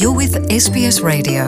[0.00, 1.42] You're with SBS Radio.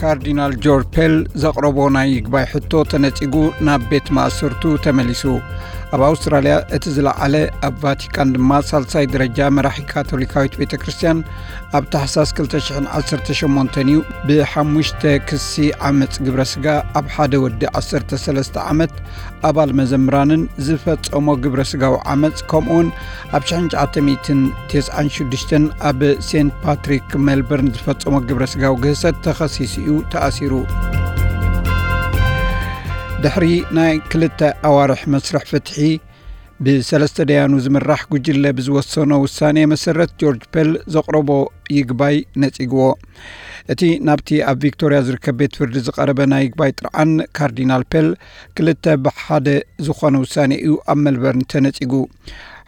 [0.00, 3.34] ካርዲናል ጆርጅ ፔል ዘቕረቦ ናይ ይግባይ ሕቶ ተነጺጉ
[3.68, 5.22] ናብ ቤት ማእሰርቱ ተመሊሱ
[5.95, 7.35] ኣብ ኣውስትራልያ እቲ ዝለዓለ
[7.67, 11.19] ኣብ ቫቲካን ድማ ሳልሳይ ደረጃ መራሒ ካቶሊካዊት ቤተ ክርስትያን
[11.77, 13.97] ኣብ ታሕሳስ 218 እዩ።
[14.29, 15.53] ብሓሙሽተ ክሲ
[15.89, 16.65] ዓመፅ ግብረ ስጋ
[17.01, 18.93] ኣብ ሓደ ወዲ 13 ዓመት
[19.49, 22.89] ኣባል መዘምራንን ዝፈጸሞ ግብረ ስጋዊ ዓመፅ ከምኡውን
[23.37, 25.55] ኣብ 1996
[25.91, 30.53] ኣብ ሴንት ፓትሪክ ሜልበርን ዝፈጸሞ ግብረ ስጋዊ ግህሰት ተኸሲስ እዩ ተኣሲሩ
[33.22, 35.78] ድሕሪ ናይ ክልተ ኣዋርሕ መስርሕ ፍትሒ
[36.59, 41.29] ብሰለስተ ደያኑ ዝምራሕ ጉጅለ ብዝወሰኖ ውሳኔ መሰረት ጆርጅ ፔል ዘቕረቦ
[41.77, 42.83] ይግባይ ነጺግዎ።
[43.73, 48.07] እቲ ናብቲ ኣብ ቪክቶርያ ዝርከብ ቤት ፍርዲ ዝቐረበ ናይ ይግባይ ጥርዓን ካርዲናል ፔል
[48.57, 49.47] ክልተ ብሓደ
[49.87, 51.93] ዝኾነ ውሳኔ እዩ ኣብ መልበርን ተነጺጉ።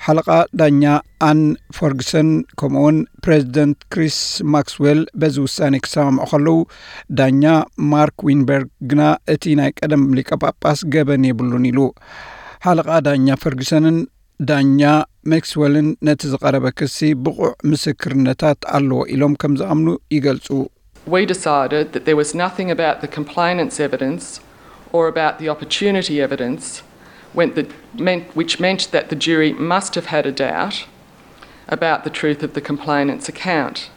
[0.05, 0.29] ሓለቓ
[0.59, 0.83] ዳኛ
[1.27, 1.39] ኣን
[1.77, 2.29] ፈርግሰን
[2.59, 4.17] ከምኡውን ፕሬዚደንት ክሪስ
[4.55, 6.57] ማክስዌል በዚ ውሳኔ ክሰማምዑ ከለዉ
[7.19, 7.43] ዳኛ
[7.93, 9.01] ማርክ ዊንበርግ ግና
[9.35, 11.79] እቲ ናይ ቀደም ሊቀ ጳጳስ ገበን የብሉን ኢሉ
[12.66, 13.98] ሓለቓ ዳኛ ፈርግሰንን
[14.48, 14.82] ዳኛ
[15.30, 20.50] ማክስዌልን ነቲ ዝቐረበ ክሲ ብቑዕ ምስክርነታት ኣለዎ ኢሎም ከም ዝኣምኑ ይገልጹ
[21.14, 24.24] We decided that there was nothing about the complainant's evidence
[24.96, 26.66] or about the opportunity evidence
[27.38, 30.76] went that meant, which meant that the jury must have had a doubt
[31.68, 33.90] about the truth of the complainant's account.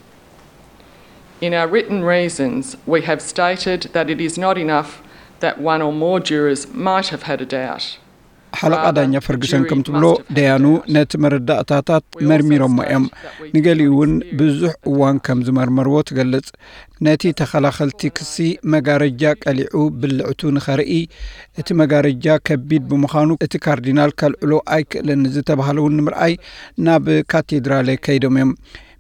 [1.41, 5.02] In our written reasons, we have stated that it is not enough
[5.39, 7.97] that one or more jurors might have had a doubt.
[8.60, 10.04] ሓለቓ ዳኛ ፈርግሰን ከም ትብሎ
[10.36, 13.04] ደያኑ ነቲ መረዳእታታት መርሚሮሞ እዮም
[13.54, 16.48] ንገሊኡ እውን ብዙሕ እዋን ከም ዝመርመርዎ ትገልጽ።
[17.06, 18.36] ነቲ ተኸላኸልቲ ክሲ
[18.74, 20.92] መጋረጃ ቀሊዑ ብልዕቱ ንኸርኢ።
[21.60, 26.34] እቲ መጋረጃ ከቢድ ብምዃኑ እቲ ካርዲናል ከልዕሎ ኣይክእልን ዝተባሃለ እውን ንምርኣይ
[26.88, 28.53] ናብ ካቴድራለ ከይዶም እዮም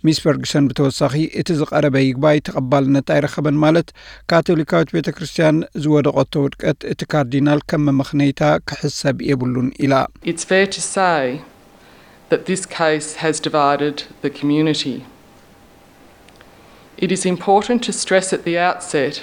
[0.08, 3.88] ሚስ ፈርግሰን ብተወሳኺ እቲ ዝቐረበ ይግባይ ተቐባልነት ኣይረኸበን ማለት
[4.32, 9.94] ካቶሊካዊት ቤተ ክርስትያን ዝወደቐቶ ውድቀት እቲ ካርዲናል ከም መመኽነይታ ክሕሰብ የብሉን ኢላ.
[17.04, 19.14] It is important to stress at the outset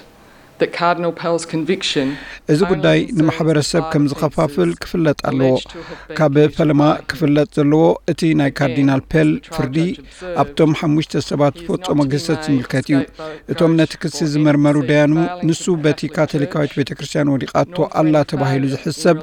[0.59, 2.07] that Cardinal Pell's conviction
[2.51, 5.53] እዚ ጉዳይ ንማሕበረሰብ ከም ዝኸፋፍል ክፍለጥ ኣለዎ።
[6.17, 9.77] ካብ ፈለማ ክፍለጥ ዘለዎ እቲ ናይ ካርዲናል ፔል ፍርዲ
[10.43, 12.99] ኣብቶም ሓሙሽተ ሰባት ዝፈጸሞ ግህሰት ዝምልከት እዩ።
[13.53, 15.15] እቶም ነቲ ክሲ ዝመርመሩ ደያኑ
[15.49, 19.17] ንሱ በቲ ካቶሊካዊት ቤተ ክርስትያን ወዲቓቶ ኣላ ተባሂሉ ዝሕሰብ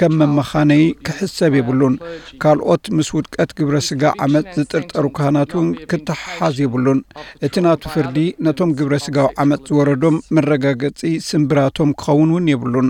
[0.00, 1.96] ከም መመኻነይ ክሕሰብ የብሉን።
[2.44, 7.00] ካልኦት ምስ ውድቀት ግብረ ስጋ ዓመፅ ዝጥርጠሩ ካህናት እውን ክተሓሓዝ የብሉን።
[7.46, 8.16] እቲ ናቱ ፍርዲ
[8.46, 10.16] ነቶም ግብረ ስጋዊ ዓመፅ ዝወረዶም
[10.80, 12.88] መረጋገፂ ስምብራቶም ክኸውን እውን የብሉን።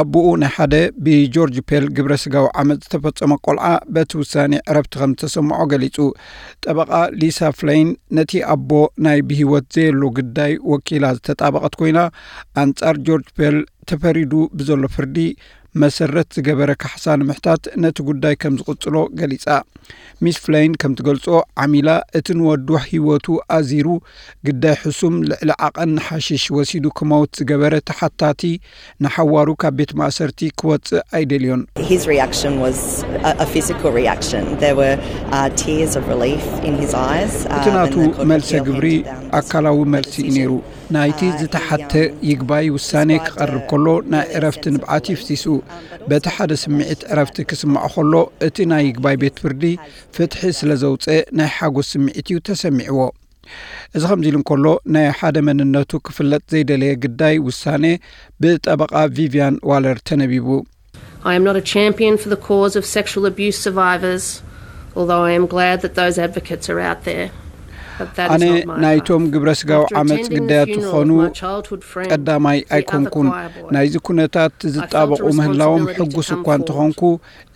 [0.00, 5.58] ኣቦኡ ናይ ሓደ ብጆርጅ ፔል ግብረ ስጋዊ ዓመፅ ዝተፈጸመ ቆልዓ በቲ ውሳኔ ዕረብቲ ከም ዝተሰምዖ
[5.72, 5.96] ገሊጹ።
[6.64, 6.90] ጠበቓ
[7.20, 7.88] ሊሳ ፍላይን
[8.18, 8.70] ነቲ ኣቦ
[9.06, 11.98] ናይ ብሂወት ዘየሎ ግዳይ ወኪላ ዝተጣበቐት ኮይና
[12.64, 13.58] ኣንጻር ጆርጅ ፔል
[13.90, 15.18] ተፈሪዱ ብዘሎ ፍርዲ
[15.83, 19.47] መሰረት ዝገበረ ካሕሳ ንምሕታት ነቲ ጉዳይ ከም ዝቕጽሎ ገሊጻ
[20.25, 21.25] ሚስ ፍላይን ከም ትገልጾ
[21.63, 23.87] ዓሚላ እቲ ንወዱ ሂወቱ ኣዚሩ
[24.47, 28.51] ግዳይ ሕሱም ልዕሊ ዓቐን ሓሽሽ ወሲዱ ክመውት ዝገበረ ተሓታቲ
[29.05, 32.79] ንሓዋሩ ካብ ቤት ማእሰርቲ ክወፅእ ኣይደልዮን His reaction was
[33.29, 34.43] a, a physical reaction.
[34.63, 34.95] There were
[35.37, 37.35] uh, tears of relief in his eyes.
[37.57, 39.93] እቲ um, ናቱ and the Court of መልሲ Appeal ግብሪ handed down this ኣካላዊ report
[39.97, 40.39] መልሲ እዩ decision.
[40.39, 40.51] ነይሩ
[40.95, 41.93] ናይቲ ዝተሓተ
[42.29, 45.45] ይግባይ ውሳኔ ክቐርብ ከሎ ናይ ዕረፍቲ ንብዓት ይፍሲሱ
[46.09, 48.13] በቲ ሓደ ስምዒት ዕረፍቲ ክስማዖ ከሎ
[48.47, 49.63] እቲ ናይ ይግባይ ቤት ፍርዲ
[50.15, 52.99] ፍትሒ ስለ ዘውፅእ ናይ ሓጎስ ስምዒት እዩ ተሰሚዕዎ
[53.95, 57.85] እዚ ከምዚ ኢሉ እንከሎ ናይ ሓደ መንነቱ ክፍለጥ ዘይደለየ ግዳይ ውሳኔ
[58.43, 60.47] ብጠበቓ ቪቪያን ዋለር ተነቢቡ
[61.31, 64.25] I am not a champion for the cause of sexual abuse survivors,
[64.97, 67.27] although I am glad that those advocates are out there.
[68.32, 68.44] ኣነ
[68.84, 69.22] ናይቶም.
[69.34, 71.10] ግብረ ስጋዊ ዓመፅ ግዳያት ዝኾኑ
[72.12, 73.28] ቀዳማይ ኣይኮንኩን
[73.74, 77.02] ናይዚ ኩነታት ዝጣበቑ ምህላዎም ሕጉስ እኳ እንተኾንኩ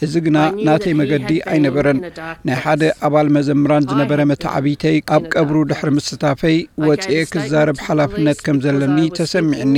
[0.05, 1.99] እዚ ግና ናተይ መገዲ ኣይነበረን።
[2.47, 8.99] ናይ ሓደ ኣባል መዘምራን ዝነበረ መታዓቢተይ ኣብ ቀብሩ ድሕሪ ምስታፈይ ወፅአ ክዛረብ ሓላፍነት ከም ዘለኒ
[9.19, 9.77] ተሰሚዕኒ።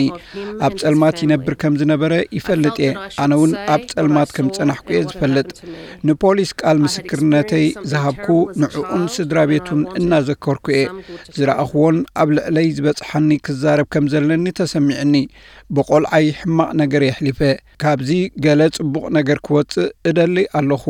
[0.67, 2.91] ኣብ ጸልማት ይነብር ከም ዝነበረ ይፈልጥ እየ
[3.25, 5.49] ኣነ እውን ኣብ ጸልማት ከም ፀናሕኩ እየ ዝፈልጥ።
[6.09, 8.29] ንፖሊስ ቃል ምስክርነተይ ዝሃብኩ።
[8.63, 9.81] ንዕኡን ስድራ ቤቱን
[10.56, 10.84] እናዘከርኩ እየ
[11.36, 15.16] ዝረኣኽዎን ኣብ ልዕለይ ዝበፅሓኒ ክዛረብ ከም ዘለኒ ተሰሚዕኒ
[15.76, 17.40] ብቆልዓይ ሕማቕ ነገር የሕሊፈ
[17.84, 18.12] ካብዚ
[18.46, 20.86] ገለ ጽቡቕ ነገር ክወፅእ እደሊ ኣለኹ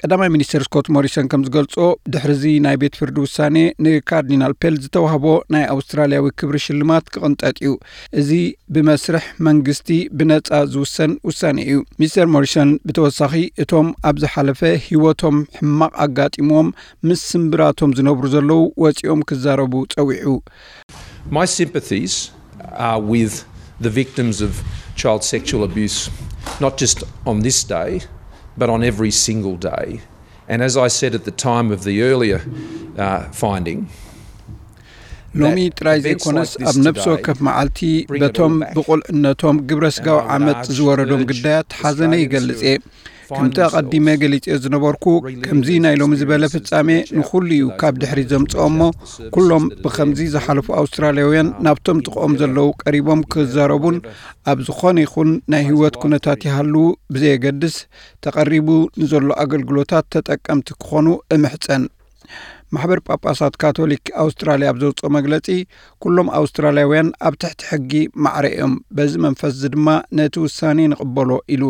[0.00, 1.74] ቀዳማይ ሚኒስትር ስኮት ሞሪሰን ከም ዝገልጾ
[2.14, 3.56] ድሕሪዚ ናይ ቤት ፍርዲ ውሳኔ
[3.86, 5.24] ንካርዲናል ፔል ዝተዋህቦ
[5.54, 7.72] ናይ ኣውስትራልያዊ ክብሪ ሽልማት ክቕንጠጥ እዩ።
[8.20, 8.30] እዚ
[8.76, 9.88] ብመስርሕ መንግስቲ
[10.20, 16.70] ብነጻ ዝውሰን ውሳኔ እዩ። ሚስተር ሞሪሰን ብተወሳኺ እቶም ኣብ ዝሓለፈ ሂወቶም ሕማቕ ኣጋጢሞዎም
[17.08, 20.36] ምስ ስምብራቶም ዝነብሩ ዘለዉ ወፂኦም ክዛረቡ ፀዊዑ
[21.30, 22.30] My sympathies
[22.78, 23.44] are with
[23.80, 24.52] the victims of
[24.94, 26.08] child sexual abuse,
[26.60, 27.02] not just
[28.57, 30.01] but on every single day.
[30.47, 32.41] And as I said at the time of the earlier
[32.97, 33.81] uh, finding,
[35.41, 37.79] ሎሚ ጥራይ ዘይኮነስ ኣብ ነብሲ ወከፍ መዓልቲ
[38.21, 42.73] በቶም ብቑልዕነቶም ግብረ ስጋዊ ዓመፅ ዝወረዶም ግዳያት ሓዘነ ይገልጽ እየ
[43.35, 45.05] ከምቲ ኣቐዲመ ገሊጽ ዝነበርኩ
[45.45, 48.81] ከምዚ ናይ ሎሚ ዝበለ ፍጻሜ ንኹሉ እዩ ካብ ድሕሪ ዘምጽኦ እሞ
[49.35, 53.97] ኩሎም ብከምዚ ዝሓለፉ ኣውስትራልያውያን ናብቶም ጥቕኦም ዘለዉ ቀሪቦም ክዛረቡን
[54.53, 56.85] ኣብ ዝኾነ ይኹን ናይ ህይወት ኩነታት ይሃልዉ
[57.15, 57.77] ብዘየገድስ
[58.25, 58.69] ተቐሪቡ
[59.01, 61.07] ንዘሎ ኣገልግሎታት ተጠቀምቲ ክኾኑ
[61.37, 61.85] እምሕፀን
[62.75, 65.47] ማሕበር ጳጳሳት ካቶሊክ ኣውስትራልያ ኣብ ዘውፅኦ መግለጺ
[66.03, 67.91] ኩሎም ኣውስትራልያውያን ኣብ ትሕቲ ሕጊ
[68.25, 69.87] ማዕረ እዮም በዚ መንፈስ ዚ ድማ
[70.19, 71.63] ነቲ ውሳኔ ንቕበሎ ኢሉ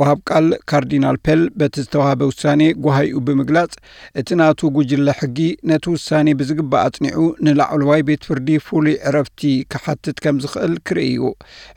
[0.00, 3.72] ወሃብ ቃል ካርዲናል ፔል በቲ ዝተዋሃበ ውሳኔ ጓሃይኡ ብምግላጽ
[4.20, 5.38] እቲ ናቱ ጉጅለ ሕጊ
[5.70, 9.40] ነቲ ውሳኔ ብዝግባእ ኣጽኒዑ ንላዕለዋይ ቤት ፍርዲ ፍሉይ ዕረፍቲ
[9.74, 11.30] ክሓትት ከም ዝኽእል ክርኢ እዩ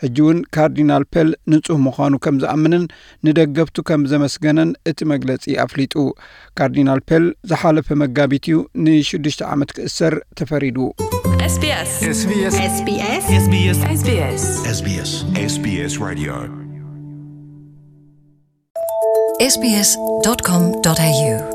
[0.04, 2.86] ሕጂ እውን ካርዲናል ፔል ንጹህ ምዃኑ ከም ዝኣምንን
[3.28, 5.96] ንደገፍቱ ከም ዘመስገነን እቲ መግለጺ ኣፍሊጡ
[6.60, 10.78] ካርዲናል ፔል ዝሓለፈ መጋቢት እዩ ንሽዱሽተ ዓመት ክእሰር ተፈሪዱ
[11.54, 14.44] SBS SBS SBS SBS SBS
[14.78, 15.12] SBS
[15.52, 16.63] SBS Radio
[19.41, 21.54] sbs.com.au